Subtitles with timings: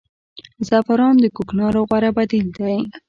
[0.67, 2.75] زعفران د کوکنارو غوره بدیل دی